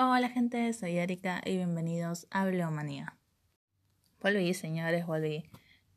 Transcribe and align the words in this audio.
Hola 0.00 0.28
gente, 0.28 0.72
soy 0.74 0.96
Erika 0.96 1.40
y 1.44 1.56
bienvenidos 1.56 2.28
a 2.30 2.46
Bleomanía. 2.46 3.18
Volví, 4.20 4.54
señores, 4.54 5.04
volví. 5.04 5.50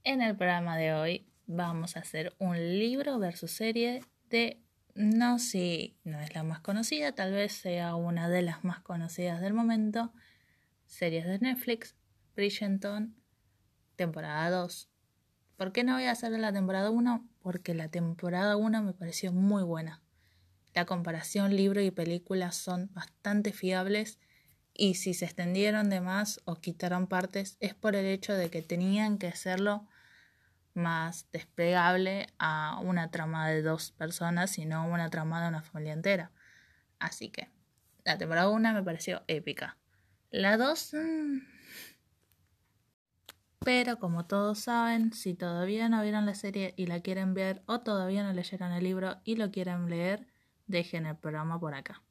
En 0.04 0.24
el 0.24 0.36
programa 0.36 0.76
de 0.76 0.92
hoy 0.96 1.28
vamos 1.46 1.96
a 1.96 2.00
hacer 2.00 2.36
un 2.40 2.58
libro 2.58 3.20
versus 3.20 3.52
serie 3.52 4.04
de, 4.32 4.60
no 4.96 5.38
si 5.38 6.00
no 6.04 6.20
es 6.20 6.34
la 6.34 6.42
más 6.42 6.62
conocida, 6.62 7.12
tal 7.12 7.32
vez 7.32 7.54
sea 7.54 7.94
una 7.94 8.28
de 8.28 8.42
las 8.42 8.64
más 8.64 8.80
conocidas 8.80 9.40
del 9.40 9.54
momento, 9.54 10.12
series 10.88 11.28
de 11.28 11.38
Netflix, 11.38 11.96
Bridgerton, 12.36 13.16
temporada 13.98 14.50
2. 14.50 14.90
¿Por 15.58 15.72
qué 15.72 15.84
no 15.84 15.94
voy 15.94 16.06
a 16.06 16.12
hacer 16.14 16.32
la 16.32 16.52
temporada 16.52 16.90
1? 16.90 17.30
Porque 17.44 17.76
la 17.76 17.90
temporada 17.90 18.56
1 18.58 18.82
me 18.82 18.94
pareció 18.94 19.32
muy 19.32 19.62
buena. 19.62 20.02
La 20.74 20.86
comparación 20.86 21.56
libro 21.56 21.82
y 21.82 21.92
película 21.92 22.52
son 22.52 22.90
bastante 22.94 23.52
fiables 23.52 24.20
y 24.74 24.96
si 24.96 25.14
se 25.14 25.26
extendieron 25.26 25.90
de 25.90 26.02
más 26.02 26.40
o 26.46 26.56
quitaron 26.56 27.08
partes 27.08 27.58
es 27.60 27.76
por 27.76 27.96
el 27.96 28.06
hecho 28.06 28.34
de 28.34 28.50
que 28.50 28.62
tenían 28.62 29.18
que 29.18 29.28
hacerlo 29.28 29.88
más 30.74 31.28
desplegable 31.34 32.28
a 32.40 32.80
una 32.82 33.12
trama 33.12 33.50
de 33.50 33.62
dos 33.62 33.92
personas 33.92 34.58
y 34.58 34.66
no 34.66 34.88
una 34.88 35.10
trama 35.10 35.42
de 35.42 35.50
una 35.50 35.62
familia 35.62 35.94
entera. 35.94 36.32
Así 37.00 37.30
que 37.30 37.50
la 38.06 38.18
temporada 38.18 38.50
1 38.50 38.74
me 38.74 38.84
pareció 38.84 39.24
épica. 39.28 39.78
La 40.30 40.58
2... 40.58 40.94
Mm, 40.94 41.40
pero 43.64 44.00
como 44.00 44.26
todos 44.26 44.58
saben, 44.58 45.14
si 45.14 45.36
todavía 45.36 45.88
no 45.88 46.02
vieron 46.02 46.26
la 46.26 46.34
serie 46.34 46.74
y 46.78 46.88
la 46.88 47.02
quieren 47.02 47.36
ver 47.36 47.62
o 47.68 47.82
todavía 47.82 48.24
no 48.24 48.34
leyeron 48.34 48.72
el 48.72 48.84
libro 48.84 49.22
y 49.24 49.36
lo 49.36 49.52
quieren 49.52 49.88
leer, 49.88 50.26
dejen 50.72 51.06
el 51.06 51.16
programa 51.16 51.60
por 51.60 51.76
acá. 51.76 52.02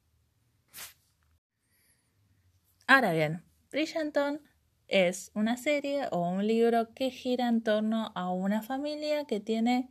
Ahora 2.87 3.13
bien, 3.13 3.43
Bridgerton 3.71 4.41
es 4.87 5.31
una 5.33 5.55
serie 5.57 6.07
o 6.11 6.27
un 6.29 6.45
libro 6.45 6.93
que 6.93 7.09
gira 7.09 7.47
en 7.47 7.63
torno 7.63 8.11
a 8.15 8.31
una 8.31 8.61
familia 8.61 9.25
que 9.25 9.39
tiene 9.39 9.89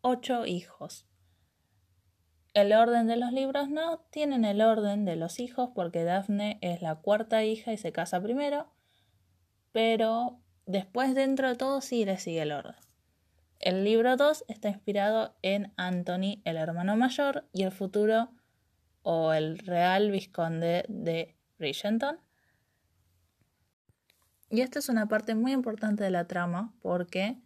ocho 0.00 0.46
hijos. 0.46 1.06
El 2.52 2.72
orden 2.72 3.06
de 3.06 3.16
los 3.16 3.32
libros 3.32 3.70
no 3.70 4.00
tienen 4.10 4.44
el 4.44 4.60
orden 4.60 5.04
de 5.04 5.14
los 5.14 5.38
hijos 5.38 5.70
porque 5.72 6.02
Daphne 6.02 6.58
es 6.62 6.82
la 6.82 6.96
cuarta 6.96 7.44
hija 7.44 7.72
y 7.72 7.78
se 7.78 7.92
casa 7.92 8.20
primero, 8.20 8.72
pero 9.70 10.40
después 10.66 11.14
dentro 11.14 11.48
de 11.48 11.54
todo 11.54 11.80
sí 11.80 12.04
le 12.04 12.18
sigue 12.18 12.42
el 12.42 12.50
orden. 12.50 12.89
El 13.60 13.84
libro 13.84 14.16
2 14.16 14.46
está 14.48 14.70
inspirado 14.70 15.36
en 15.42 15.74
Anthony, 15.76 16.40
el 16.46 16.56
hermano 16.56 16.96
mayor, 16.96 17.46
y 17.52 17.64
el 17.64 17.72
futuro 17.72 18.30
o 19.02 19.34
el 19.34 19.58
real 19.58 20.10
visconde 20.10 20.86
de 20.88 21.36
Bridgerton. 21.58 22.18
Y 24.48 24.62
esta 24.62 24.78
es 24.78 24.88
una 24.88 25.08
parte 25.08 25.34
muy 25.34 25.52
importante 25.52 26.02
de 26.02 26.10
la 26.10 26.26
trama 26.26 26.72
porque 26.80 27.38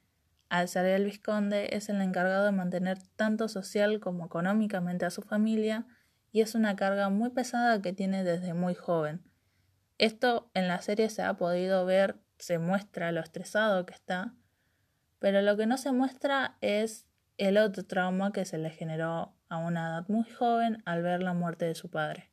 al 0.49 0.69
ser 0.69 0.87
el 0.87 1.05
visconde 1.05 1.71
es 1.73 1.89
el 1.89 2.01
encargado 2.01 2.45
de 2.45 2.53
mantener 2.53 2.99
tanto 3.17 3.49
social 3.49 3.99
como 3.99 4.27
económicamente 4.27 5.05
a 5.05 5.11
su 5.11 5.23
familia 5.23 5.85
y 6.31 6.43
es 6.43 6.55
una 6.55 6.77
carga 6.77 7.09
muy 7.11 7.31
pesada 7.31 7.83
que 7.83 7.93
tiene 7.93 8.23
desde 8.23 8.55
muy 8.55 8.77
joven. 8.77 9.25
Esto 9.99 10.49
en 10.55 10.69
la 10.69 10.81
serie 10.81 11.11
se 11.11 11.23
ha 11.23 11.35
podido 11.35 11.85
ver, 11.85 12.21
se 12.39 12.61
muestra 12.61 13.11
lo 13.11 13.21
estresado 13.21 13.85
que 13.85 13.95
está 13.95 14.33
pero 15.25 15.41
lo 15.41 15.57
que 15.57 15.65
no 15.65 15.79
se 15.79 15.91
muestra 15.91 16.59
es 16.61 17.07
el 17.39 17.57
otro 17.57 17.87
trauma 17.87 18.31
que 18.31 18.45
se 18.45 18.59
le 18.59 18.69
generó 18.69 19.35
a 19.49 19.57
una 19.57 19.89
edad 19.89 20.05
muy 20.07 20.29
joven 20.29 20.83
al 20.85 21.03
ver 21.03 21.23
la 21.23 21.33
muerte 21.33 21.65
de 21.65 21.75
su 21.75 21.89
padre. 21.89 22.31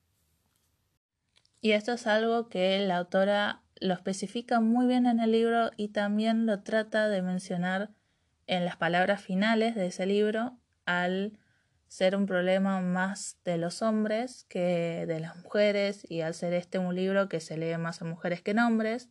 Y 1.61 1.71
esto 1.71 1.93
es 1.93 2.05
algo 2.05 2.49
que 2.49 2.77
la 2.79 2.97
autora 2.97 3.61
lo 3.79 3.93
especifica 3.93 4.59
muy 4.59 4.87
bien 4.87 5.05
en 5.05 5.21
el 5.21 5.31
libro 5.31 5.71
y 5.77 5.93
también 5.93 6.45
lo 6.45 6.63
trata 6.63 7.07
de 7.07 7.21
mencionar 7.21 7.91
en 8.45 8.65
las 8.65 8.75
palabras 8.75 9.21
finales 9.21 9.73
de 9.75 9.85
ese 9.87 10.05
libro 10.05 10.59
al 10.85 11.39
ser 11.87 12.17
un 12.17 12.25
problema 12.25 12.81
más 12.81 13.37
de 13.45 13.55
los 13.55 13.81
hombres 13.81 14.45
que 14.49 15.05
de 15.07 15.21
las 15.21 15.37
mujeres 15.37 16.05
y 16.09 16.19
al 16.19 16.33
ser 16.33 16.51
este 16.51 16.77
un 16.77 16.93
libro 16.93 17.29
que 17.29 17.39
se 17.39 17.55
lee 17.55 17.77
más 17.77 18.01
a 18.01 18.05
mujeres 18.05 18.41
que 18.41 18.51
en 18.51 18.59
hombres, 18.59 19.09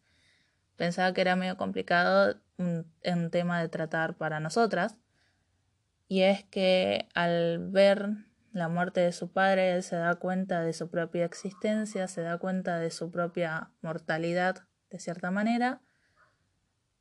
pensaba 0.81 1.13
que 1.13 1.21
era 1.21 1.37
medio 1.37 1.59
complicado 1.59 2.41
un, 2.57 2.87
tema 3.31 3.61
de 3.61 3.69
tratar 3.69 4.17
para 4.17 4.41
nosotras. 4.41 4.97
Y 6.09 6.23
es 6.23 6.43
que 6.45 7.07
al 7.13 7.69
ver 7.71 8.09
la 8.53 8.71
muerte 8.71 9.01
de 9.01 9.13
su 9.13 9.31
padre, 9.31 9.75
él 9.75 9.83
se 9.83 9.97
da 9.97 10.15
cuenta 10.15 10.63
de 10.63 10.73
su 10.73 10.89
propia 10.89 11.27
existencia, 11.27 12.09
se 12.09 12.23
da 12.23 12.39
cuenta 12.39 12.79
de 12.79 12.91
su 12.91 13.11
propia 13.11 13.73
mortalidad, 13.83 14.69
de 14.89 14.99
cierta 14.99 15.31
manera, 15.31 15.83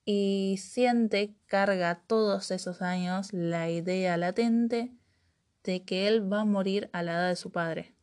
y 0.03 0.57
siente, 0.57 1.37
carga 1.45 2.03
todos 2.05 2.51
esos 2.51 2.81
años 2.81 3.31
la 3.31 3.69
idea 3.69 4.17
latente 4.17 4.91
de 5.63 5.85
que 5.85 6.09
él 6.09 6.29
va 6.29 6.41
a 6.41 6.45
morir 6.45 6.89
a 6.91 7.01
la 7.01 7.13
edad 7.13 7.29
de 7.29 7.37
su 7.37 7.53
padre, 7.53 7.95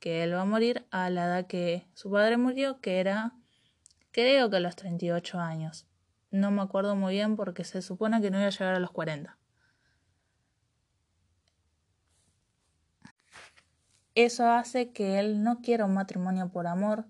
que 0.00 0.24
él 0.24 0.32
va 0.32 0.40
a 0.40 0.46
morir 0.46 0.86
a 0.90 1.10
la 1.10 1.26
edad 1.26 1.46
que 1.46 1.86
su 1.92 2.10
padre 2.10 2.38
murió, 2.38 2.80
que 2.80 2.98
era, 2.98 3.34
creo 4.18 4.50
que 4.50 4.56
a 4.56 4.60
los 4.60 4.74
38 4.74 5.38
años. 5.38 5.86
No 6.32 6.50
me 6.50 6.60
acuerdo 6.60 6.96
muy 6.96 7.14
bien 7.14 7.36
porque 7.36 7.62
se 7.62 7.82
supone 7.82 8.20
que 8.20 8.32
no 8.32 8.38
iba 8.38 8.48
a 8.48 8.50
llegar 8.50 8.74
a 8.74 8.80
los 8.80 8.90
40. 8.90 9.38
Eso 14.16 14.50
hace 14.50 14.90
que 14.90 15.20
él 15.20 15.44
no 15.44 15.60
quiera 15.60 15.84
un 15.84 15.94
matrimonio 15.94 16.50
por 16.50 16.66
amor, 16.66 17.06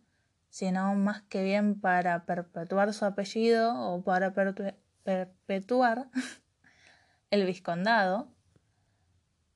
sino 0.50 0.94
más 0.96 1.22
que 1.22 1.42
bien 1.42 1.80
para 1.80 2.26
perpetuar 2.26 2.92
su 2.92 3.06
apellido 3.06 3.74
o 3.74 4.04
para 4.04 4.34
perpetuar 5.02 6.10
el 7.30 7.46
viscondado 7.46 8.28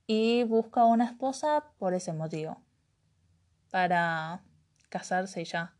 y 0.06 0.44
busca 0.44 0.86
una 0.86 1.04
esposa 1.04 1.66
por 1.76 1.92
ese 1.92 2.14
motivo, 2.14 2.62
para 3.70 4.42
casarse 4.88 5.42
y 5.42 5.44
ya. 5.44 5.76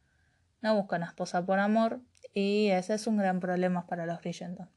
No 0.62 0.74
busca 0.74 0.96
una 0.96 1.06
esposa 1.06 1.44
por 1.44 1.58
amor, 1.58 2.00
y 2.32 2.68
ese 2.68 2.94
es 2.94 3.06
un 3.06 3.18
gran 3.18 3.40
problema 3.40 3.86
para 3.86 4.06
los 4.06 4.20
Bridgerton. 4.20 4.70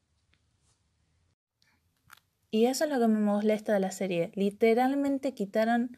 Y 2.51 2.65
eso 2.65 2.85
es 2.85 2.89
lo 2.89 2.99
que 2.99 3.07
me 3.07 3.19
molesta 3.19 3.73
de 3.73 3.79
la 3.79 3.91
serie. 3.91 4.31
Literalmente 4.35 5.33
quitaron 5.33 5.97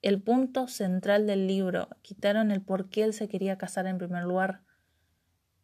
el 0.00 0.22
punto 0.22 0.68
central 0.68 1.26
del 1.26 1.46
libro, 1.46 1.88
quitaron 2.02 2.50
el 2.50 2.62
por 2.62 2.88
qué 2.88 3.02
él 3.02 3.12
se 3.12 3.28
quería 3.28 3.58
casar 3.58 3.86
en 3.86 3.98
primer 3.98 4.22
lugar 4.24 4.62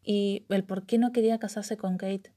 y 0.03 0.45
el 0.49 0.65
por 0.65 0.87
qué 0.87 0.99
no 0.99 1.13
quería 1.13 1.39
casarse 1.39 1.77
con 1.77 1.97
Kate. 1.99 2.35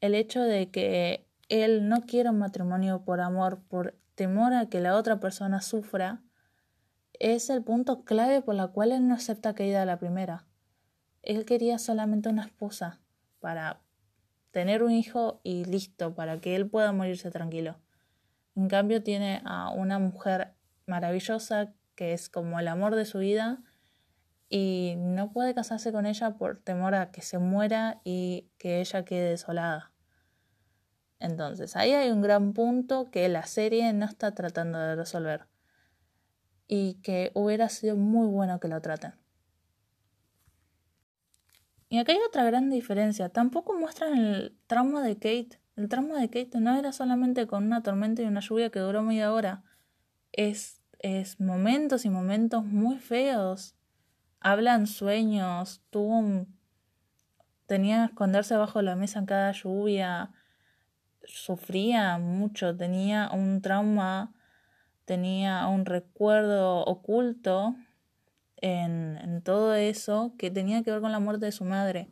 El 0.00 0.14
hecho 0.14 0.42
de 0.42 0.70
que 0.70 1.28
él 1.48 1.88
no 1.88 2.02
quiera 2.02 2.30
un 2.30 2.38
matrimonio 2.38 3.04
por 3.04 3.20
amor, 3.20 3.62
por 3.68 3.96
temor 4.16 4.52
a 4.52 4.68
que 4.68 4.80
la 4.80 4.96
otra 4.96 5.20
persona 5.20 5.60
sufra, 5.60 6.22
es 7.22 7.50
el 7.50 7.62
punto 7.62 8.04
clave 8.04 8.42
por 8.42 8.56
la 8.56 8.68
cual 8.68 8.90
él 8.90 9.06
no 9.06 9.14
acepta 9.14 9.50
a 9.50 9.54
Kate 9.54 9.76
a 9.76 9.84
la 9.84 10.00
primera. 10.00 10.44
Él 11.22 11.44
quería 11.44 11.78
solamente 11.78 12.28
una 12.28 12.44
esposa 12.44 13.00
para 13.38 13.80
tener 14.50 14.82
un 14.82 14.90
hijo 14.90 15.40
y 15.44 15.64
listo, 15.64 16.16
para 16.16 16.40
que 16.40 16.56
él 16.56 16.68
pueda 16.68 16.90
morirse 16.90 17.30
tranquilo. 17.30 17.78
En 18.56 18.68
cambio 18.68 19.04
tiene 19.04 19.40
a 19.44 19.70
una 19.70 20.00
mujer 20.00 20.54
maravillosa 20.86 21.72
que 21.94 22.12
es 22.12 22.28
como 22.28 22.58
el 22.58 22.66
amor 22.66 22.96
de 22.96 23.04
su 23.04 23.20
vida 23.20 23.62
y 24.48 24.94
no 24.96 25.32
puede 25.32 25.54
casarse 25.54 25.92
con 25.92 26.06
ella 26.06 26.36
por 26.36 26.58
temor 26.58 26.96
a 26.96 27.12
que 27.12 27.22
se 27.22 27.38
muera 27.38 28.00
y 28.02 28.50
que 28.58 28.80
ella 28.80 29.04
quede 29.04 29.30
desolada. 29.30 29.92
Entonces, 31.20 31.76
ahí 31.76 31.92
hay 31.92 32.10
un 32.10 32.20
gran 32.20 32.52
punto 32.52 33.12
que 33.12 33.28
la 33.28 33.46
serie 33.46 33.92
no 33.92 34.06
está 34.06 34.34
tratando 34.34 34.80
de 34.80 34.96
resolver 34.96 35.51
y 36.74 36.94
que 37.02 37.32
hubiera 37.34 37.68
sido 37.68 37.96
muy 37.96 38.26
bueno 38.26 38.58
que 38.58 38.66
lo 38.66 38.80
traten. 38.80 39.12
Y 41.90 41.98
acá 41.98 42.12
hay 42.12 42.18
otra 42.26 42.44
gran 42.44 42.70
diferencia. 42.70 43.28
Tampoco 43.28 43.74
muestran 43.74 44.16
el 44.16 44.56
trauma 44.68 45.02
de 45.02 45.16
Kate. 45.16 45.60
El 45.76 45.90
trauma 45.90 46.18
de 46.18 46.28
Kate 46.28 46.60
no 46.60 46.74
era 46.74 46.92
solamente 46.92 47.46
con 47.46 47.64
una 47.64 47.82
tormenta 47.82 48.22
y 48.22 48.24
una 48.24 48.40
lluvia 48.40 48.70
que 48.70 48.78
duró 48.78 49.02
media 49.02 49.34
hora. 49.34 49.64
Es, 50.32 50.80
es 51.00 51.38
momentos 51.40 52.06
y 52.06 52.08
momentos 52.08 52.64
muy 52.64 52.96
feos. 52.96 53.74
Hablan 54.40 54.86
sueños. 54.86 55.82
Tuvo 55.90 56.46
tenía 57.66 57.98
que 57.98 58.12
esconderse 58.12 58.56
bajo 58.56 58.80
la 58.80 58.96
mesa 58.96 59.18
en 59.18 59.26
cada 59.26 59.52
lluvia. 59.52 60.30
Sufría 61.24 62.16
mucho. 62.16 62.74
Tenía 62.74 63.28
un 63.30 63.60
trauma. 63.60 64.32
Tenía 65.12 65.66
un 65.66 65.84
recuerdo 65.84 66.86
oculto 66.86 67.76
en, 68.56 69.42
todo 69.44 69.74
eso 69.74 70.32
que 70.38 70.50
tenía 70.50 70.82
que 70.82 70.90
ver 70.90 71.02
con 71.02 71.12
la 71.12 71.18
muerte 71.18 71.44
de 71.44 71.52
su 71.52 71.66
madre. 71.66 72.08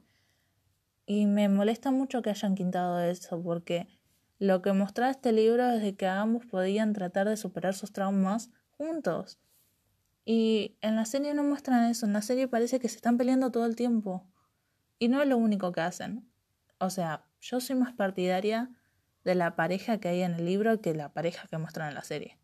Y 1.07 1.25
me 1.25 1.49
molesta 1.49 1.93
mucho 1.93 2.21
que 2.21 2.29
hayan 2.29 2.55
quitado 2.55 3.01
eso, 3.01 3.43
porque 3.43 3.89
lo 4.39 4.61
que 4.61 4.75
mostraba 4.75 5.11
este 5.11 5.33
libro 5.33 5.67
es 5.71 5.81
de 5.81 5.97
que 5.97 6.09
ambos 6.09 6.45
podían 6.45 6.93
tratar 6.93 7.27
de 7.27 7.39
superar 7.39 7.73
sus 7.73 7.91
traumas 7.91 8.51
juntos. 8.77 9.41
Y 10.27 10.77
en 10.83 10.95
la 10.95 11.07
serie 11.07 11.33
no 11.33 11.43
muestran 11.43 11.89
eso, 11.89 12.05
en 12.05 12.13
la 12.13 12.21
serie 12.21 12.49
parece 12.49 12.81
que 12.81 12.91
se 12.91 12.97
están 12.97 13.17
peleando 13.17 13.51
todo 13.51 13.65
el 13.65 13.77
tiempo. 13.77 14.27
Y 14.99 15.09
no 15.09 15.23
es 15.23 15.27
lo 15.27 15.39
único 15.39 15.73
que 15.73 15.81
hacen. 15.81 16.31
O 16.77 16.91
sea, 16.91 17.25
yo 17.41 17.61
soy 17.61 17.77
más 17.77 17.95
partidaria 17.95 18.69
de 19.25 19.37
la 19.37 19.57
pareja 19.57 20.01
que 20.01 20.09
hay 20.09 20.21
en 20.21 20.35
el 20.35 20.45
libro 20.45 20.83
que 20.83 20.93
la 20.93 21.15
pareja 21.15 21.49
que 21.49 21.57
muestran 21.57 21.89
en 21.89 21.95
la 21.95 22.05
serie. 22.05 22.37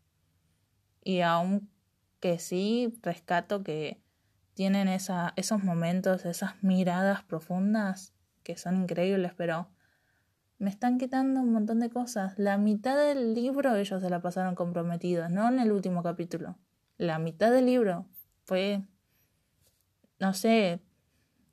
Y 1.07 1.21
aunque 1.21 2.37
sí 2.37 2.93
rescato 3.01 3.63
que 3.63 4.03
tienen 4.55 4.89
esa, 4.89 5.31
esos 5.37 5.63
momentos, 5.63 6.25
esas 6.25 6.61
miradas 6.61 7.23
profundas 7.23 8.13
que 8.43 8.57
son 8.57 8.81
increíbles, 8.81 9.31
pero 9.33 9.69
me 10.57 10.69
están 10.69 10.97
quitando 10.97 11.39
un 11.39 11.53
montón 11.53 11.79
de 11.79 11.89
cosas. 11.89 12.37
La 12.37 12.57
mitad 12.57 12.97
del 12.97 13.33
libro 13.33 13.73
ellos 13.77 14.01
se 14.01 14.09
la 14.09 14.21
pasaron 14.21 14.53
comprometidos, 14.53 15.31
no 15.31 15.47
en 15.47 15.61
el 15.61 15.71
último 15.71 16.03
capítulo. 16.03 16.57
La 16.97 17.19
mitad 17.19 17.51
del 17.51 17.67
libro 17.67 18.05
fue, 18.43 18.83
no 20.19 20.33
sé, 20.33 20.81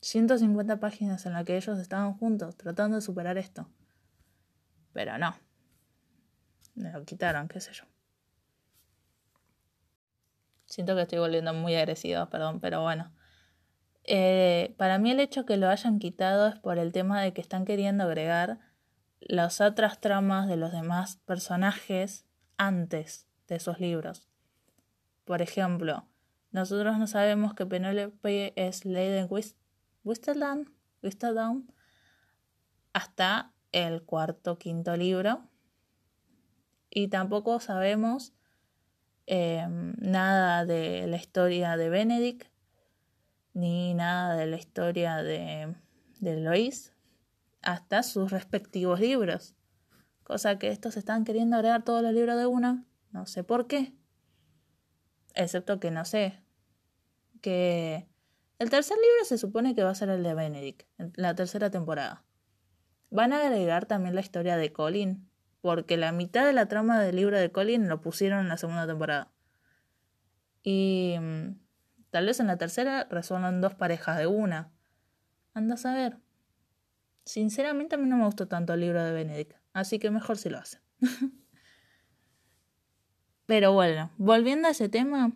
150 0.00 0.80
páginas 0.80 1.26
en 1.26 1.32
las 1.32 1.44
que 1.44 1.56
ellos 1.56 1.78
estaban 1.78 2.14
juntos 2.14 2.56
tratando 2.56 2.96
de 2.96 3.02
superar 3.02 3.38
esto. 3.38 3.68
Pero 4.92 5.16
no. 5.16 5.36
Me 6.74 6.90
lo 6.90 7.04
quitaron, 7.04 7.46
qué 7.46 7.60
sé 7.60 7.72
yo. 7.72 7.84
Siento 10.66 10.94
que 10.94 11.02
estoy 11.02 11.18
volviendo 11.18 11.52
muy 11.54 11.74
agresiva, 11.74 12.28
perdón, 12.30 12.60
pero 12.60 12.82
bueno. 12.82 13.12
Eh, 14.04 14.74
para 14.76 14.98
mí 14.98 15.10
el 15.10 15.20
hecho 15.20 15.46
que 15.46 15.56
lo 15.56 15.68
hayan 15.68 15.98
quitado 15.98 16.48
es 16.48 16.56
por 16.56 16.78
el 16.78 16.92
tema 16.92 17.22
de 17.22 17.32
que 17.32 17.40
están 17.40 17.64
queriendo 17.64 18.04
agregar 18.04 18.58
las 19.20 19.60
otras 19.60 20.00
tramas 20.00 20.48
de 20.48 20.56
los 20.56 20.72
demás 20.72 21.16
personajes 21.24 22.26
antes 22.58 23.26
de 23.48 23.56
esos 23.56 23.80
libros. 23.80 24.28
Por 25.24 25.40
ejemplo, 25.40 26.06
nosotros 26.50 26.98
no 26.98 27.06
sabemos 27.06 27.54
que 27.54 27.66
Penelope 27.66 28.52
es 28.56 28.84
Lady 28.84 29.26
Whistledown, 30.04 30.70
hasta 32.92 33.52
el 33.72 34.02
cuarto 34.04 34.58
quinto 34.58 34.96
libro 34.96 35.48
y 36.90 37.08
tampoco 37.08 37.58
sabemos 37.58 38.32
em, 39.26 39.94
nada 39.98 40.64
de 40.64 41.06
la 41.06 41.16
historia 41.16 41.76
de 41.76 41.88
Benedict 41.88 42.46
ni 43.54 43.94
nada 43.94 44.36
de 44.36 44.46
la 44.46 44.56
historia 44.56 45.16
de, 45.22 45.74
de 46.20 46.40
Lois 46.40 46.92
hasta 47.62 48.02
sus 48.02 48.30
respectivos 48.30 49.00
libros. 49.00 49.54
Cosa 50.22 50.58
que 50.58 50.68
estos 50.68 50.96
están 50.96 51.24
queriendo 51.24 51.56
agregar 51.56 51.84
todos 51.84 52.02
los 52.02 52.12
libros 52.12 52.36
de 52.36 52.46
una. 52.46 52.84
No 53.10 53.26
sé 53.26 53.44
por 53.44 53.66
qué. 53.66 53.94
Excepto 55.34 55.80
que 55.80 55.90
no 55.90 56.04
sé. 56.04 56.42
Que 57.40 58.08
el 58.58 58.70
tercer 58.70 58.96
libro 58.96 59.24
se 59.24 59.38
supone 59.38 59.74
que 59.74 59.82
va 59.82 59.90
a 59.90 59.94
ser 59.94 60.08
el 60.08 60.22
de 60.22 60.34
Benedict, 60.34 60.82
la 61.14 61.34
tercera 61.34 61.70
temporada. 61.70 62.24
Van 63.10 63.32
a 63.32 63.40
agregar 63.40 63.86
también 63.86 64.14
la 64.14 64.20
historia 64.20 64.56
de 64.56 64.72
Colin, 64.72 65.30
porque 65.64 65.96
la 65.96 66.12
mitad 66.12 66.44
de 66.44 66.52
la 66.52 66.68
trama 66.68 67.00
del 67.00 67.16
libro 67.16 67.38
de 67.38 67.50
Colin 67.50 67.88
lo 67.88 68.02
pusieron 68.02 68.40
en 68.40 68.48
la 68.48 68.58
segunda 68.58 68.86
temporada. 68.86 69.32
Y 70.62 71.16
mm, 71.18 71.58
tal 72.10 72.26
vez 72.26 72.38
en 72.38 72.48
la 72.48 72.58
tercera 72.58 73.08
resuelvan 73.10 73.62
dos 73.62 73.74
parejas 73.74 74.18
de 74.18 74.26
una. 74.26 74.70
Anda 75.54 75.76
a 75.76 75.78
saber. 75.78 76.18
Sinceramente 77.24 77.94
a 77.94 77.98
mí 77.98 78.06
no 78.06 78.18
me 78.18 78.26
gustó 78.26 78.46
tanto 78.46 78.74
el 78.74 78.80
libro 78.80 79.02
de 79.02 79.12
Benedict, 79.12 79.56
así 79.72 79.98
que 79.98 80.10
mejor 80.10 80.36
si 80.36 80.50
lo 80.50 80.58
hacen. 80.58 80.82
Pero 83.46 83.72
bueno, 83.72 84.12
volviendo 84.18 84.68
a 84.68 84.72
ese 84.72 84.90
tema, 84.90 85.32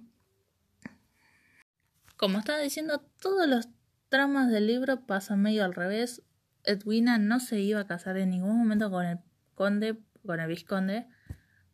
como 2.19 2.41
estaba 2.41 2.59
diciendo, 2.59 3.01
todos 3.19 3.49
los 3.49 3.71
tramas 4.11 4.51
del 4.51 4.67
libro 4.67 5.07
pasan 5.07 5.41
medio 5.41 5.65
al 5.65 5.73
revés. 5.73 6.23
Edwina 6.65 7.17
no 7.17 7.41
se 7.41 7.61
iba 7.61 7.81
a 7.81 7.87
casar 7.87 8.19
en 8.19 8.29
ningún 8.29 8.59
momento 8.59 8.91
con 8.91 9.07
el 9.07 9.21
conde, 9.55 9.99
con 10.27 10.41
el 10.41 10.49
vizconde, 10.49 11.07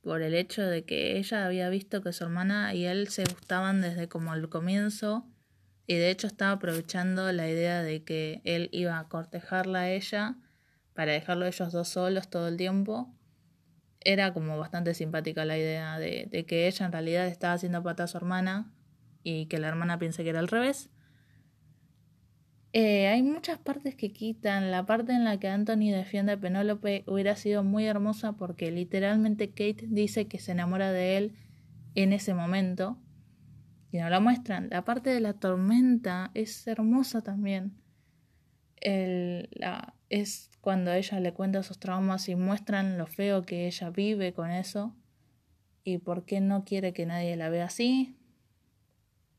por 0.03 0.23
el 0.23 0.35
hecho 0.35 0.63
de 0.63 0.85
que 0.85 1.17
ella 1.19 1.47
había 1.47 1.69
visto 1.71 2.03
que 2.03 2.13
su 2.13 2.25
hermana 2.25 2.75
y 2.75 2.85
él 2.85 3.09
se 3.09 3.25
gustaban 3.25 3.81
desde 3.81 4.09
como 4.09 4.35
el 4.35 4.49
comienzo 4.49 5.27
y 5.87 5.95
de 5.95 6.11
hecho 6.11 6.27
estaba 6.27 6.53
aprovechando 6.53 7.31
la 7.33 7.49
idea 7.49 7.83
de 7.83 8.05
que 8.05 8.41
él 8.45 8.69
iba 8.73 8.99
a 8.99 9.09
cortejarla 9.09 9.81
a 9.81 9.91
ella 9.91 10.37
para 10.95 11.13
dejarlo 11.13 11.47
ellos 11.47 11.73
dos 11.73 11.89
solos 11.89 12.29
todo 12.29 12.49
el 12.49 12.57
tiempo. 12.57 13.15
Era 14.01 14.33
como 14.33 14.59
bastante 14.59 14.95
simpática 14.95 15.45
la 15.45 15.59
idea 15.59 15.99
de, 15.99 16.29
de 16.31 16.47
que 16.47 16.67
ella 16.69 16.87
en 16.87 16.93
realidad 16.93 17.27
estaba 17.27 17.55
haciendo 17.55 17.83
pata 17.83 18.05
a 18.05 18.07
su 18.07 18.17
hermana 18.17 18.73
y 19.23 19.47
que 19.47 19.59
la 19.59 19.69
hermana 19.69 19.99
piense 19.99 20.23
que 20.23 20.31
era 20.31 20.41
al 20.41 20.49
revés. 20.49 20.91
Eh, 22.77 23.07
hay 23.07 23.23
muchas 23.23 23.57
partes 23.59 23.95
que 23.95 24.13
quitan. 24.13 24.73
La 24.73 24.85
parte 24.85 25.13
en 25.13 25.23
la 25.23 25.39
que 25.39 25.47
Anthony 25.47 25.93
defiende 25.93 26.33
a 26.33 26.41
Penélope 26.41 27.05
hubiera 27.07 27.37
sido 27.37 27.63
muy 27.63 27.87
hermosa 27.87 28.33
porque 28.33 28.73
literalmente 28.73 29.51
Kate 29.51 29.87
dice 29.87 30.27
que 30.27 30.41
se 30.41 30.51
enamora 30.53 30.91
de 30.91 31.17
él 31.17 31.37
en 31.95 32.13
ese 32.13 32.35
momento 32.35 32.99
y 33.93 33.99
no 33.99 34.11
la 34.11 34.19
muestran. 34.19 34.69
La 34.71 34.85
parte 34.85 35.11
de 35.11 35.21
la 35.21 35.35
tormenta 35.35 36.33
es 36.35 36.67
hermosa 36.67 37.23
también. 37.23 37.81
es 38.81 40.51
cuando 40.61 40.93
ella 40.93 41.21
le 41.21 41.33
cuenta 41.33 41.63
sus 41.63 41.79
traumas 41.79 42.29
y 42.29 42.35
muestran 42.35 42.99
lo 42.99 43.07
feo 43.07 43.43
que 43.43 43.69
ella 43.69 43.91
vive 43.91 44.33
con 44.33 44.51
eso 44.51 44.97
y 45.85 45.99
por 45.99 46.25
qué 46.25 46.41
no 46.41 46.65
quiere 46.65 46.93
que 46.93 47.07
nadie 47.07 47.37
la 47.37 47.51
vea 47.51 47.67
así. 47.67 48.17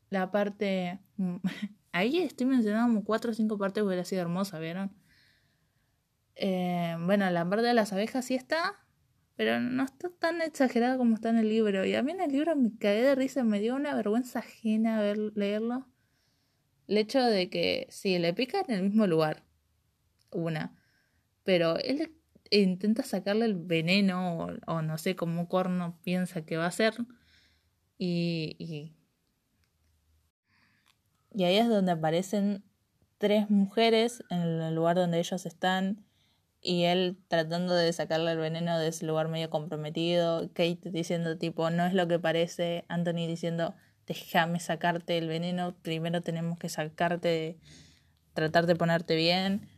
La 0.08 0.30
parte... 0.30 1.00
Ahí 1.96 2.18
estoy 2.18 2.46
mencionando 2.46 3.02
cuatro 3.04 3.30
o 3.30 3.34
cinco 3.34 3.56
partes 3.56 3.82
hubiera 3.82 4.04
sido 4.04 4.20
hermosa, 4.20 4.58
¿vieron? 4.58 4.94
Eh, 6.34 6.94
bueno, 7.00 7.30
la 7.30 7.48
parte 7.48 7.64
de 7.64 7.72
las 7.72 7.90
abejas 7.94 8.26
sí 8.26 8.34
está, 8.34 8.74
pero 9.34 9.60
no 9.60 9.82
está 9.82 10.10
tan 10.10 10.42
exagerada 10.42 10.98
como 10.98 11.14
está 11.14 11.30
en 11.30 11.38
el 11.38 11.48
libro. 11.48 11.86
Y 11.86 11.94
a 11.94 12.02
mí 12.02 12.12
en 12.12 12.20
el 12.20 12.32
libro 12.32 12.54
me 12.54 12.76
caí 12.76 13.00
de 13.00 13.14
risa, 13.14 13.44
me 13.44 13.60
dio 13.60 13.74
una 13.74 13.94
vergüenza 13.94 14.40
ajena 14.40 15.00
ver, 15.00 15.16
leerlo. 15.36 15.86
El 16.86 16.98
hecho 16.98 17.22
de 17.22 17.48
que 17.48 17.86
sí, 17.88 18.18
le 18.18 18.34
pica 18.34 18.60
en 18.68 18.74
el 18.74 18.82
mismo 18.82 19.06
lugar, 19.06 19.44
una, 20.30 20.76
pero 21.44 21.78
él 21.78 22.14
intenta 22.50 23.04
sacarle 23.04 23.46
el 23.46 23.54
veneno 23.54 24.48
o, 24.66 24.82
no 24.82 24.98
sé 24.98 25.16
cómo 25.16 25.48
corno 25.48 25.98
piensa 26.04 26.44
que 26.44 26.58
va 26.58 26.66
a 26.66 26.72
y, 27.96 28.54
y, 28.58 28.95
y 31.36 31.44
ahí 31.44 31.58
es 31.58 31.68
donde 31.68 31.92
aparecen 31.92 32.64
tres 33.18 33.50
mujeres 33.50 34.24
en 34.30 34.38
el 34.40 34.74
lugar 34.74 34.96
donde 34.96 35.18
ellos 35.18 35.44
están 35.44 36.02
y 36.62 36.84
él 36.84 37.18
tratando 37.28 37.74
de 37.74 37.92
sacarle 37.92 38.32
el 38.32 38.38
veneno 38.38 38.78
de 38.78 38.88
ese 38.88 39.04
lugar 39.04 39.28
medio 39.28 39.50
comprometido, 39.50 40.48
Kate 40.54 40.90
diciendo 40.90 41.36
tipo, 41.36 41.68
no 41.68 41.84
es 41.84 41.92
lo 41.92 42.08
que 42.08 42.18
parece, 42.18 42.86
Anthony 42.88 43.26
diciendo, 43.26 43.74
déjame 44.06 44.60
sacarte 44.60 45.18
el 45.18 45.28
veneno, 45.28 45.76
primero 45.82 46.22
tenemos 46.22 46.58
que 46.58 46.70
sacarte, 46.70 47.58
tratar 48.32 48.64
de 48.64 48.74
ponerte 48.74 49.14
bien, 49.14 49.68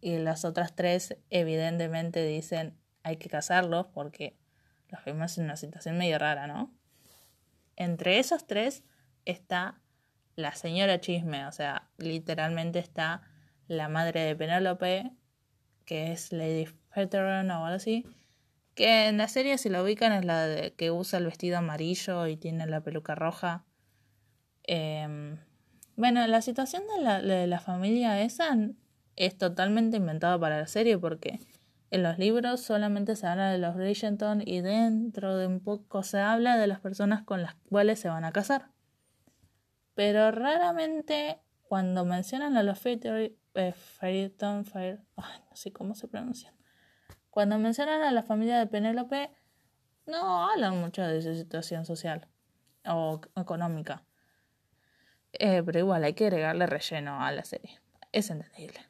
y 0.00 0.18
las 0.18 0.44
otras 0.44 0.74
tres 0.74 1.16
evidentemente 1.30 2.26
dicen, 2.26 2.76
hay 3.04 3.16
que 3.16 3.28
casarlos 3.28 3.86
porque 3.94 4.36
los 4.88 5.04
vemos 5.04 5.38
en 5.38 5.44
una 5.44 5.56
situación 5.56 5.98
medio 5.98 6.18
rara, 6.18 6.48
¿no? 6.48 6.74
Entre 7.76 8.18
esos 8.18 8.44
tres 8.48 8.82
está 9.24 9.80
la 10.36 10.54
señora 10.54 11.00
Chisme, 11.00 11.46
o 11.46 11.52
sea, 11.52 11.88
literalmente 11.96 12.78
está 12.78 13.22
la 13.68 13.88
madre 13.88 14.20
de 14.20 14.36
Penélope, 14.36 15.10
que 15.86 16.12
es 16.12 16.32
Lady 16.32 16.68
Veteran 16.94 17.50
o 17.50 17.64
algo 17.64 17.76
así, 17.76 18.06
que 18.74 19.08
en 19.08 19.16
la 19.16 19.28
serie 19.28 19.56
si 19.58 19.70
la 19.70 19.82
ubican 19.82 20.12
es 20.12 20.24
la 20.24 20.46
de, 20.46 20.74
que 20.74 20.90
usa 20.90 21.18
el 21.18 21.24
vestido 21.24 21.58
amarillo 21.58 22.26
y 22.26 22.36
tiene 22.36 22.66
la 22.66 22.82
peluca 22.82 23.14
roja. 23.14 23.64
Em, 24.64 25.38
bueno, 25.96 26.26
la 26.26 26.42
situación 26.42 26.82
de 26.94 27.02
la, 27.02 27.22
de 27.22 27.46
la 27.46 27.60
familia 27.60 28.20
esa 28.20 28.54
es 29.16 29.38
totalmente 29.38 29.96
inventada 29.96 30.38
para 30.38 30.60
la 30.60 30.66
serie 30.66 30.98
porque 30.98 31.40
en 31.90 32.02
los 32.02 32.18
libros 32.18 32.60
solamente 32.60 33.16
se 33.16 33.26
habla 33.26 33.50
de 33.50 33.58
los 33.58 33.74
Bridgerton 33.74 34.42
y 34.44 34.60
dentro 34.60 35.38
de 35.38 35.46
un 35.46 35.60
poco 35.60 36.02
se 36.02 36.18
habla 36.18 36.58
de 36.58 36.66
las 36.66 36.80
personas 36.80 37.22
con 37.22 37.40
las 37.42 37.54
cuales 37.70 38.00
se 38.00 38.08
van 38.08 38.24
a 38.24 38.32
casar. 38.32 38.75
Pero 39.96 40.30
raramente 40.30 41.40
cuando 41.62 42.04
mencionan 42.04 42.56
a 42.56 42.62
los 42.62 42.80
eh, 42.84 43.72
Fireton, 43.72 44.66
Fire, 44.66 45.00
no 45.16 45.56
sé 45.56 45.72
cómo 45.72 45.94
se 45.94 46.06
pronuncian. 46.06 46.54
Cuando 47.30 47.58
mencionan 47.58 48.02
a 48.02 48.12
la 48.12 48.22
familia 48.22 48.58
de 48.58 48.66
Penélope, 48.66 49.30
no 50.06 50.48
hablan 50.48 50.78
mucho 50.78 51.02
de 51.02 51.22
su 51.22 51.34
situación 51.34 51.86
social 51.86 52.28
o 52.84 53.22
económica. 53.36 54.04
Eh, 55.32 55.62
pero 55.64 55.78
igual 55.78 56.04
hay 56.04 56.12
que 56.12 56.26
agregarle 56.26 56.66
relleno 56.66 57.24
a 57.24 57.32
la 57.32 57.44
serie. 57.44 57.80
Es 58.12 58.28
entendible. 58.28 58.80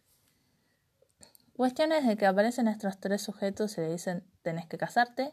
Cuestiones 1.54 2.04
de 2.04 2.16
que 2.16 2.26
aparecen 2.26 2.66
estos 2.66 2.98
tres 2.98 3.22
sujetos 3.22 3.78
y 3.78 3.80
le 3.80 3.92
dicen 3.92 4.26
tenés 4.42 4.66
que 4.66 4.76
casarte. 4.76 5.32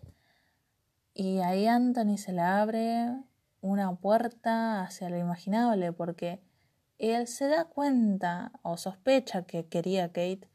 Y 1.15 1.39
ahí 1.39 1.67
Anthony 1.67 2.17
se 2.17 2.31
la 2.31 2.61
abre 2.61 3.09
una 3.63 3.95
puerta 3.95 4.81
hacia 4.81 5.09
lo 5.09 5.17
imaginable 5.17 5.93
porque 5.93 6.43
él 6.99 7.27
se 7.27 7.47
da 7.47 7.65
cuenta 7.65 8.51
o 8.61 8.77
sospecha 8.77 9.43
que 9.43 9.67
quería 9.67 10.09
Kate, 10.09 10.49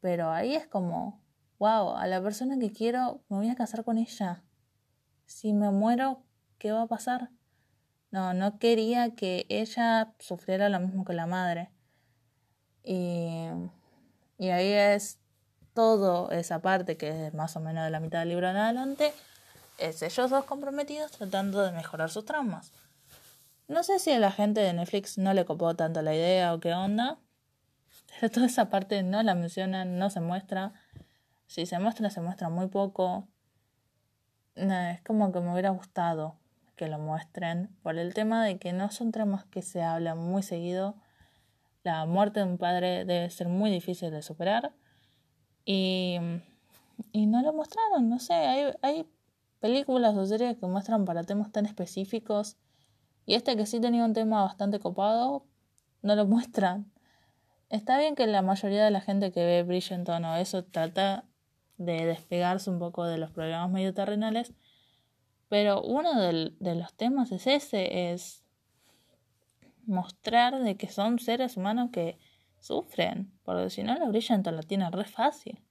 pero 0.00 0.30
ahí 0.30 0.54
es 0.56 0.66
como, 0.66 1.22
wow, 1.58 1.96
a 1.96 2.06
la 2.08 2.20
persona 2.20 2.58
que 2.58 2.72
quiero 2.72 3.22
me 3.28 3.36
voy 3.36 3.48
a 3.48 3.54
casar 3.54 3.84
con 3.84 3.96
ella. 3.96 4.42
Si 5.24 5.52
me 5.52 5.70
muero, 5.70 6.24
¿qué 6.58 6.72
va 6.72 6.82
a 6.82 6.88
pasar? 6.88 7.30
No, 8.10 8.34
no 8.34 8.58
quería 8.58 9.14
que 9.14 9.46
ella 9.48 10.12
sufriera 10.18 10.68
lo 10.68 10.80
mismo 10.80 11.04
que 11.04 11.12
la 11.14 11.26
madre. 11.26 11.70
Y, 12.82 13.46
y 14.36 14.48
ahí 14.50 14.72
es 14.72 15.20
todo 15.74 16.30
esa 16.32 16.60
parte 16.60 16.96
que 16.96 17.28
es 17.28 17.34
más 17.34 17.56
o 17.56 17.60
menos 17.60 17.84
de 17.84 17.90
la 17.90 18.00
mitad 18.00 18.18
del 18.18 18.30
libro 18.30 18.50
en 18.50 18.56
adelante, 18.56 19.12
es 19.82 20.02
ellos 20.02 20.30
dos 20.30 20.44
comprometidos 20.44 21.10
tratando 21.12 21.62
de 21.62 21.72
mejorar 21.72 22.10
sus 22.10 22.24
traumas. 22.24 22.72
No 23.68 23.82
sé 23.82 23.98
si 23.98 24.12
a 24.12 24.18
la 24.18 24.30
gente 24.30 24.60
de 24.60 24.72
Netflix 24.72 25.18
no 25.18 25.34
le 25.34 25.44
copó 25.44 25.74
tanto 25.74 26.02
la 26.02 26.14
idea 26.14 26.54
o 26.54 26.60
qué 26.60 26.74
onda, 26.74 27.18
pero 28.20 28.30
toda 28.30 28.46
esa 28.46 28.68
parte 28.68 29.02
no 29.02 29.22
la 29.22 29.34
mencionan, 29.34 29.98
no 29.98 30.10
se 30.10 30.20
muestra. 30.20 30.72
Si 31.46 31.66
se 31.66 31.78
muestra, 31.78 32.10
se 32.10 32.20
muestra 32.20 32.48
muy 32.48 32.68
poco. 32.68 33.28
es 34.54 35.00
como 35.02 35.32
que 35.32 35.40
me 35.40 35.52
hubiera 35.52 35.70
gustado 35.70 36.36
que 36.76 36.88
lo 36.88 36.98
muestren 36.98 37.68
por 37.82 37.98
el 37.98 38.14
tema 38.14 38.44
de 38.44 38.58
que 38.58 38.72
no 38.72 38.90
son 38.90 39.12
tramas 39.12 39.44
que 39.46 39.62
se 39.62 39.82
hablan 39.82 40.18
muy 40.18 40.42
seguido. 40.42 40.94
La 41.82 42.06
muerte 42.06 42.40
de 42.40 42.46
un 42.46 42.58
padre 42.58 43.04
debe 43.04 43.30
ser 43.30 43.48
muy 43.48 43.70
difícil 43.70 44.10
de 44.10 44.22
superar 44.22 44.72
y, 45.64 46.18
y 47.12 47.26
no 47.26 47.42
lo 47.42 47.52
mostraron, 47.52 48.08
no 48.08 48.18
sé, 48.18 48.34
hay, 48.34 48.74
hay 48.82 49.06
películas 49.62 50.16
o 50.16 50.26
series 50.26 50.58
que 50.58 50.66
muestran 50.66 51.04
para 51.04 51.22
temas 51.22 51.52
tan 51.52 51.66
específicos 51.66 52.56
y 53.24 53.34
este 53.34 53.56
que 53.56 53.64
sí 53.64 53.80
tenía 53.80 54.04
un 54.04 54.12
tema 54.12 54.42
bastante 54.42 54.80
copado, 54.80 55.46
no 56.02 56.16
lo 56.16 56.26
muestran. 56.34 56.92
Está 57.70 57.96
bien 57.96 58.16
que 58.16 58.26
la 58.26 58.42
mayoría 58.42 58.84
de 58.84 58.90
la 58.90 59.00
gente 59.00 59.30
que 59.32 59.46
ve 59.46 59.62
Bridgerton 59.62 60.24
o 60.24 60.36
eso 60.36 60.64
trata 60.64 61.24
de 61.78 62.04
despegarse 62.04 62.68
un 62.68 62.80
poco 62.80 63.04
de 63.04 63.18
los 63.18 63.30
problemas 63.30 63.70
medio 63.70 63.94
terrenales, 63.94 64.52
pero 65.48 65.80
uno 65.80 66.20
de 66.20 66.74
los 66.74 66.92
temas 66.94 67.30
es 67.30 67.46
ese, 67.46 68.12
es 68.12 68.42
mostrar 69.86 70.60
de 70.60 70.76
que 70.76 70.88
son 70.88 71.18
seres 71.18 71.56
humanos 71.56 71.90
que 71.92 72.18
sufren, 72.58 73.32
porque 73.44 73.70
si 73.70 73.82
no 73.84 73.94
la 73.96 74.08
Bridgerton 74.08 74.56
la 74.56 74.62
tiene 74.62 74.90
re 74.90 75.04
fácil. 75.04 75.62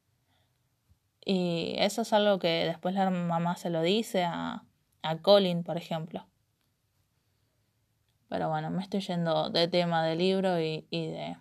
Y 1.24 1.76
eso 1.78 2.02
es 2.02 2.14
algo 2.14 2.40
que 2.40 2.66
después 2.66 2.96
la 2.96 3.10
mamá 3.10 3.56
se 3.56 3.70
lo 3.70 3.82
dice 3.82 4.24
a, 4.24 4.64
a 5.04 5.18
Colin, 5.18 5.64
por 5.64 5.78
ejemplo. 5.78 6.26
Pero 8.30 8.50
bueno, 8.50 8.70
me 8.70 8.82
estoy 8.82 9.02
yendo 9.02 9.50
de 9.50 9.68
tema 9.68 10.04
del 10.04 10.20
libro 10.20 10.60
y, 10.60 10.88
y 10.90 11.08
de, 11.08 11.38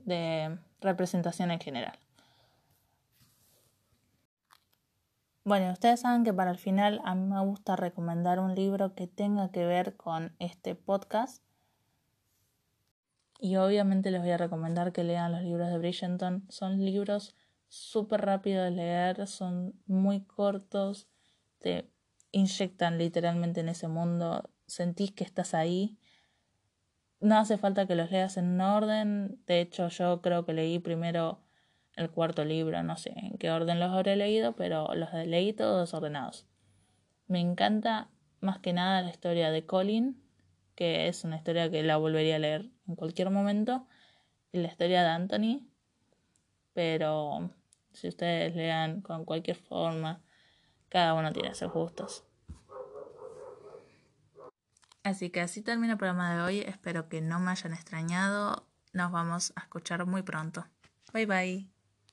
de 0.00 0.58
representación 0.80 1.50
en 1.50 1.60
general. 1.60 1.98
Bueno, 5.44 5.70
ustedes 5.72 6.00
saben 6.00 6.24
que 6.24 6.32
para 6.32 6.50
el 6.50 6.58
final 6.58 7.00
a 7.04 7.14
mí 7.14 7.24
me 7.24 7.40
gusta 7.40 7.76
recomendar 7.76 8.40
un 8.40 8.54
libro 8.54 8.94
que 8.94 9.06
tenga 9.06 9.50
que 9.50 9.64
ver 9.64 9.96
con 9.96 10.34
este 10.40 10.74
podcast 10.74 11.42
y 13.38 13.56
obviamente 13.56 14.10
les 14.10 14.22
voy 14.22 14.30
a 14.30 14.38
recomendar 14.38 14.92
que 14.92 15.04
lean 15.04 15.32
los 15.32 15.42
libros 15.42 15.68
de 15.68 15.78
Bridgerton. 15.78 16.46
Son 16.48 16.84
libros 16.84 17.34
súper 17.68 18.22
rápidos 18.22 18.64
de 18.64 18.70
leer, 18.70 19.26
son 19.26 19.74
muy 19.86 20.24
cortos, 20.24 21.08
te 21.60 21.90
inyectan 22.30 22.98
literalmente 22.98 23.60
en 23.60 23.68
ese 23.68 23.88
mundo, 23.88 24.50
sentís 24.66 25.12
que 25.12 25.24
estás 25.24 25.54
ahí. 25.54 25.98
No 27.20 27.38
hace 27.38 27.58
falta 27.58 27.86
que 27.86 27.94
los 27.94 28.10
leas 28.10 28.36
en 28.36 28.60
orden. 28.60 29.42
De 29.46 29.60
hecho, 29.60 29.88
yo 29.88 30.20
creo 30.20 30.44
que 30.44 30.52
leí 30.52 30.78
primero 30.78 31.40
el 31.94 32.10
cuarto 32.10 32.44
libro, 32.44 32.82
no 32.82 32.96
sé 32.96 33.12
en 33.16 33.38
qué 33.38 33.50
orden 33.50 33.80
los 33.80 33.90
habré 33.90 34.16
leído, 34.16 34.54
pero 34.54 34.94
los 34.94 35.12
leí 35.12 35.52
todos 35.52 35.94
ordenados. 35.94 36.46
Me 37.26 37.40
encanta 37.40 38.10
más 38.40 38.58
que 38.58 38.72
nada 38.72 39.02
la 39.02 39.10
historia 39.10 39.50
de 39.50 39.64
Colin, 39.64 40.22
que 40.74 41.08
es 41.08 41.24
una 41.24 41.36
historia 41.36 41.70
que 41.70 41.82
la 41.82 41.96
volvería 41.96 42.36
a 42.36 42.38
leer 42.38 42.70
en 42.86 42.96
cualquier 42.96 43.30
momento, 43.30 43.88
y 44.52 44.58
la 44.58 44.68
historia 44.68 45.02
de 45.02 45.08
Anthony, 45.08 45.66
pero 46.76 47.50
si 47.94 48.06
ustedes 48.06 48.54
lean 48.54 49.00
con 49.00 49.24
cualquier 49.24 49.56
forma, 49.56 50.20
cada 50.90 51.14
uno 51.14 51.32
tiene 51.32 51.54
sus 51.54 51.72
gustos. 51.72 52.22
Así 55.02 55.30
que 55.30 55.40
así 55.40 55.62
termina 55.62 55.94
el 55.94 55.98
programa 55.98 56.34
de 56.34 56.42
hoy, 56.42 56.60
espero 56.60 57.08
que 57.08 57.22
no 57.22 57.40
me 57.40 57.50
hayan 57.50 57.72
extrañado, 57.72 58.66
nos 58.92 59.10
vamos 59.10 59.54
a 59.56 59.62
escuchar 59.62 60.04
muy 60.04 60.20
pronto. 60.20 60.66
Bye 61.14 61.24
bye. 61.24 61.75